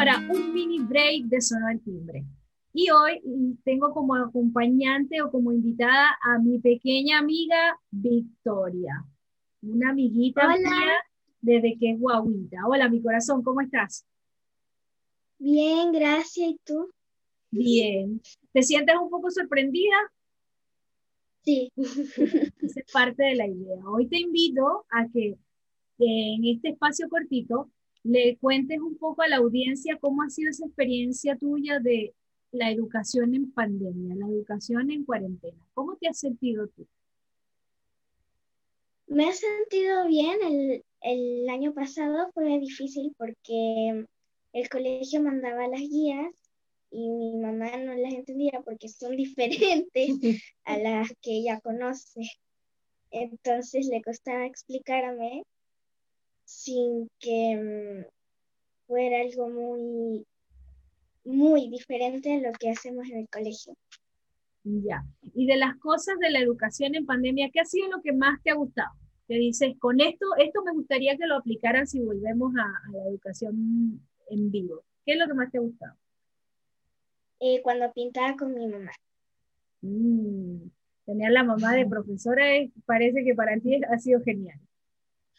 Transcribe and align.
para 0.00 0.16
un 0.30 0.54
mini 0.54 0.78
break 0.78 1.24
de 1.24 1.42
Sonó 1.42 1.68
el 1.68 1.78
Timbre. 1.82 2.24
Y 2.72 2.88
hoy 2.88 3.20
tengo 3.64 3.92
como 3.92 4.14
acompañante 4.14 5.20
o 5.20 5.30
como 5.30 5.52
invitada 5.52 6.16
a 6.22 6.38
mi 6.38 6.58
pequeña 6.58 7.18
amiga 7.18 7.78
Victoria, 7.90 9.04
una 9.60 9.90
amiguita 9.90 10.56
mía 10.56 10.94
desde 11.42 11.76
que 11.78 11.90
es 11.90 12.00
guaguita. 12.00 12.66
Hola, 12.66 12.88
mi 12.88 13.02
corazón, 13.02 13.42
¿cómo 13.42 13.60
estás? 13.60 14.06
Bien, 15.38 15.92
gracias. 15.92 16.48
¿Y 16.48 16.60
tú? 16.64 16.88
Bien. 17.50 18.22
¿Te 18.54 18.62
sientes 18.62 18.96
un 18.98 19.10
poco 19.10 19.30
sorprendida? 19.30 19.96
Sí. 21.42 21.70
Esa 21.76 22.80
es 22.80 22.90
parte 22.90 23.22
de 23.22 23.34
la 23.34 23.46
idea. 23.46 23.86
Hoy 23.86 24.08
te 24.08 24.18
invito 24.18 24.86
a 24.88 25.06
que 25.12 25.36
en 25.98 26.44
este 26.46 26.70
espacio 26.70 27.06
cortito 27.10 27.70
le 28.02 28.36
cuentes 28.38 28.78
un 28.78 28.96
poco 28.96 29.22
a 29.22 29.28
la 29.28 29.36
audiencia 29.36 29.98
cómo 30.00 30.22
ha 30.22 30.30
sido 30.30 30.50
esa 30.50 30.66
experiencia 30.66 31.36
tuya 31.36 31.78
de 31.80 32.14
la 32.52 32.70
educación 32.70 33.34
en 33.34 33.52
pandemia, 33.52 34.14
la 34.16 34.26
educación 34.26 34.90
en 34.90 35.04
cuarentena. 35.04 35.64
¿Cómo 35.74 35.96
te 35.96 36.08
has 36.08 36.18
sentido 36.18 36.66
tú? 36.68 36.86
Me 39.06 39.28
he 39.28 39.32
sentido 39.32 40.06
bien. 40.06 40.38
El, 40.42 40.84
el 41.02 41.48
año 41.48 41.72
pasado 41.74 42.30
fue 42.32 42.58
difícil 42.58 43.14
porque 43.16 44.06
el 44.52 44.68
colegio 44.68 45.22
mandaba 45.22 45.68
las 45.68 45.80
guías 45.80 46.32
y 46.90 47.08
mi 47.08 47.36
mamá 47.36 47.76
no 47.76 47.94
las 47.94 48.12
entendía 48.12 48.60
porque 48.64 48.88
son 48.88 49.16
diferentes 49.16 50.08
a 50.64 50.78
las 50.78 51.08
que 51.22 51.32
ella 51.32 51.60
conoce. 51.60 52.20
Entonces 53.10 53.86
le 53.86 54.02
costaba 54.02 54.46
explicarme 54.46 55.44
sin 56.50 57.08
que 57.20 57.56
mm, 57.56 58.10
fuera 58.86 59.20
algo 59.20 59.48
muy, 59.48 60.26
muy 61.24 61.70
diferente 61.70 62.34
a 62.34 62.40
lo 62.40 62.52
que 62.58 62.70
hacemos 62.70 63.08
en 63.08 63.18
el 63.18 63.28
colegio. 63.28 63.74
Ya. 64.64 65.04
Y 65.32 65.46
de 65.46 65.56
las 65.56 65.76
cosas 65.76 66.18
de 66.18 66.30
la 66.30 66.40
educación 66.40 66.94
en 66.96 67.06
pandemia, 67.06 67.50
¿qué 67.52 67.60
ha 67.60 67.64
sido 67.64 67.88
lo 67.88 68.02
que 68.02 68.12
más 68.12 68.42
te 68.42 68.50
ha 68.50 68.54
gustado? 68.54 68.90
Te 69.28 69.34
dices, 69.34 69.74
con 69.78 70.00
esto, 70.00 70.26
esto 70.38 70.62
me 70.64 70.72
gustaría 70.72 71.16
que 71.16 71.26
lo 71.26 71.36
aplicaran 71.36 71.86
si 71.86 72.00
volvemos 72.00 72.52
a, 72.56 72.90
la 72.90 73.04
educación 73.08 74.00
en 74.28 74.50
vivo. 74.50 74.82
¿Qué 75.06 75.12
es 75.12 75.18
lo 75.18 75.28
que 75.28 75.34
más 75.34 75.50
te 75.52 75.58
ha 75.58 75.62
gustado? 75.62 75.94
Eh, 77.38 77.62
cuando 77.62 77.92
pintaba 77.92 78.36
con 78.36 78.52
mi 78.54 78.66
mamá. 78.66 78.90
Mm, 79.82 80.68
tener 81.06 81.30
la 81.30 81.44
mamá 81.44 81.74
de 81.74 81.86
profesora 81.86 82.44
parece 82.84 83.24
que 83.24 83.34
para 83.34 83.56
ti 83.58 83.80
ha 83.88 83.98
sido 83.98 84.20
genial. 84.20 84.60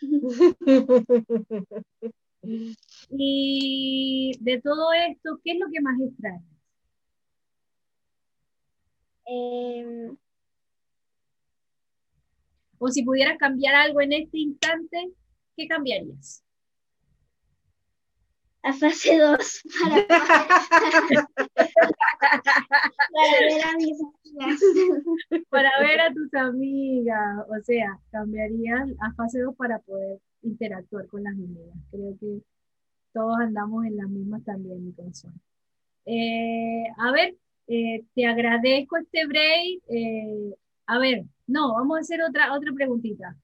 y 3.10 4.32
de 4.40 4.60
todo 4.60 4.92
esto, 4.92 5.40
¿qué 5.44 5.52
es 5.52 5.58
lo 5.58 5.66
que 5.70 5.80
más 5.80 6.00
extrañas? 6.00 6.42
Em, 9.26 10.16
o 12.78 12.88
si 12.88 13.02
pudieras 13.04 13.38
cambiar 13.38 13.74
algo 13.74 14.00
en 14.00 14.12
este 14.14 14.38
instante, 14.38 15.12
¿qué 15.56 15.68
cambiarías? 15.68 16.42
A 18.62 18.72
fase 18.74 19.18
2 19.18 19.62
para, 19.80 20.06
para 23.12 23.40
ver 23.40 23.62
a 23.64 23.72
mis 23.76 23.98
amigas. 24.00 24.60
Para 25.48 25.70
ver 25.80 26.00
a 26.00 26.12
tus 26.12 26.34
amigas. 26.34 27.46
O 27.48 27.62
sea, 27.64 27.98
cambiarías 28.10 28.90
a 29.00 29.14
fase 29.14 29.40
2 29.40 29.56
para 29.56 29.78
poder 29.78 30.20
interactuar 30.42 31.06
con 31.06 31.24
las 31.24 31.32
amigas. 31.32 31.74
Creo 31.90 32.16
que 32.20 32.42
todos 33.12 33.38
andamos 33.38 33.86
en 33.86 33.96
las 33.96 34.08
mismas 34.08 34.44
también, 34.44 34.84
mi 34.84 34.92
corazón. 34.92 35.40
Eh, 36.06 36.84
a 36.98 37.12
ver, 37.12 37.36
eh, 37.66 38.04
te 38.14 38.26
agradezco 38.26 38.96
este 38.98 39.26
break. 39.26 39.82
Eh, 39.88 40.54
a 40.86 40.98
ver, 40.98 41.24
no, 41.46 41.74
vamos 41.74 41.98
a 41.98 42.00
hacer 42.00 42.22
otra, 42.22 42.54
otra 42.54 42.72
preguntita. 42.74 43.36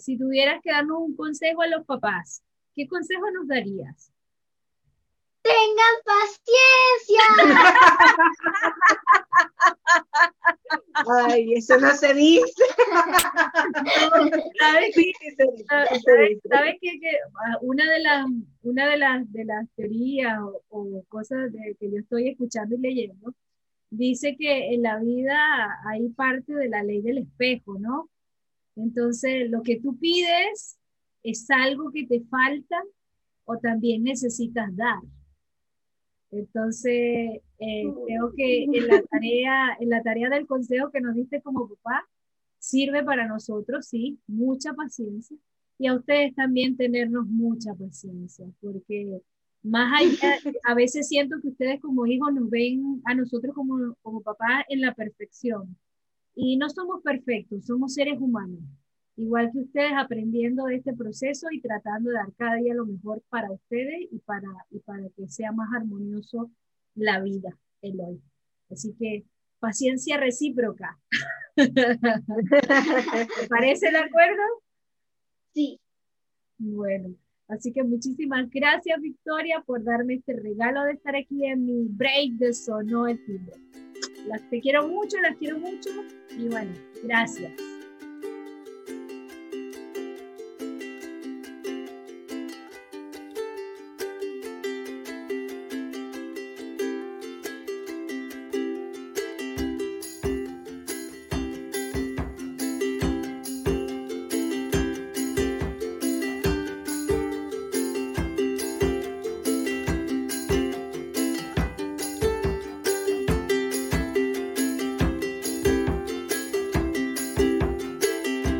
si 0.00 0.18
tuvieras 0.18 0.60
que 0.62 0.70
darnos 0.70 0.98
un 0.98 1.16
consejo 1.16 1.62
a 1.62 1.68
los 1.68 1.84
papás, 1.86 2.42
¿qué 2.74 2.88
consejo 2.88 3.30
nos 3.30 3.46
darías? 3.46 4.12
Tengan 5.42 5.94
paciencia. 6.04 7.22
Ay, 11.26 11.54
eso 11.54 11.78
no 11.78 11.94
se 11.94 12.14
dice. 12.14 12.64
¿Sabes, 14.58 14.94
¿sabes, 16.48 16.76
que, 16.80 17.00
ah, 17.46 17.58
una 17.62 17.90
de 17.90 18.00
las 18.00 18.26
una 18.62 18.88
de 18.88 18.96
las 18.98 19.32
de 19.32 19.44
las 19.44 19.66
teorías 19.76 20.38
o, 20.68 21.02
cosas 21.08 21.52
de, 21.52 21.76
que 21.80 21.90
yo 21.90 21.98
estoy 21.98 22.28
escuchando 22.28 22.76
y 22.76 22.80
leyendo 22.80 23.34
dice 23.90 24.36
que 24.36 24.74
en 24.74 24.82
la 24.82 24.98
vida 24.98 25.38
hay 25.86 26.08
parte 26.10 26.54
de 26.54 26.68
la 26.68 26.82
ley 26.82 27.02
del 27.02 27.18
espejo, 27.18 27.78
¿no? 27.78 28.08
Entonces, 28.76 29.50
lo 29.50 29.62
que 29.62 29.80
tú 29.80 29.98
pides 29.98 30.78
es 31.22 31.50
algo 31.50 31.90
que 31.92 32.06
te 32.06 32.20
falta 32.30 32.82
o 33.44 33.58
también 33.58 34.04
necesitas 34.04 34.74
dar. 34.76 35.00
Entonces, 36.30 37.40
eh, 37.58 37.84
creo 38.06 38.32
que 38.36 38.64
en 38.64 38.86
la, 38.86 39.02
tarea, 39.02 39.76
en 39.80 39.88
la 39.90 40.02
tarea 40.02 40.28
del 40.28 40.46
consejo 40.46 40.90
que 40.90 41.00
nos 41.00 41.14
diste 41.14 41.42
como 41.42 41.68
papá, 41.68 42.08
sirve 42.58 43.02
para 43.02 43.26
nosotros, 43.26 43.86
sí, 43.86 44.20
mucha 44.26 44.72
paciencia. 44.74 45.36
Y 45.78 45.86
a 45.88 45.94
ustedes 45.94 46.34
también 46.34 46.76
tenernos 46.76 47.26
mucha 47.26 47.74
paciencia, 47.74 48.46
porque 48.60 49.20
más 49.62 50.00
allá, 50.00 50.36
a 50.64 50.74
veces 50.74 51.08
siento 51.08 51.36
que 51.40 51.48
ustedes 51.48 51.80
como 51.80 52.06
hijos 52.06 52.32
nos 52.32 52.48
ven 52.48 53.02
a 53.04 53.14
nosotros 53.14 53.54
como, 53.54 53.96
como 54.02 54.22
papá 54.22 54.64
en 54.68 54.82
la 54.82 54.94
perfección. 54.94 55.76
Y 56.34 56.56
no 56.56 56.70
somos 56.70 57.02
perfectos, 57.02 57.66
somos 57.66 57.94
seres 57.94 58.18
humanos. 58.20 58.60
Igual 59.20 59.50
que 59.52 59.58
ustedes 59.58 59.92
aprendiendo 59.98 60.64
de 60.64 60.76
este 60.76 60.94
proceso 60.94 61.48
y 61.50 61.60
tratando 61.60 62.08
de 62.08 62.16
dar 62.16 62.32
cada 62.38 62.54
día 62.56 62.72
lo 62.72 62.86
mejor 62.86 63.22
para 63.28 63.50
ustedes 63.50 64.08
y 64.10 64.18
para, 64.20 64.48
y 64.70 64.78
para 64.78 65.10
que 65.14 65.28
sea 65.28 65.52
más 65.52 65.68
armonioso 65.76 66.50
la 66.94 67.20
vida, 67.20 67.54
el 67.82 68.00
hoy. 68.00 68.22
Así 68.70 68.94
que 68.98 69.26
paciencia 69.58 70.16
recíproca. 70.16 70.98
¿Te 71.54 71.68
parece 73.50 73.88
el 73.88 73.96
acuerdo? 73.96 74.42
Sí. 75.52 75.78
Bueno, 76.56 77.14
Así 77.48 77.72
que 77.72 77.82
muchísimas 77.82 78.48
gracias, 78.48 79.00
Victoria, 79.00 79.60
por 79.66 79.82
darme 79.82 80.14
este 80.14 80.34
regalo 80.34 80.84
de 80.84 80.92
estar 80.92 81.16
aquí 81.16 81.44
en 81.44 81.66
mi 81.66 81.88
break 81.88 82.34
de 82.34 82.54
Sonó 82.54 83.08
el 83.08 83.22
Timbre. 83.26 83.56
Las 84.28 84.48
te 84.48 84.60
quiero 84.60 84.88
mucho, 84.88 85.20
las 85.20 85.36
quiero 85.36 85.58
mucho 85.58 85.90
y 86.38 86.48
bueno, 86.48 86.72
gracias. 87.02 87.69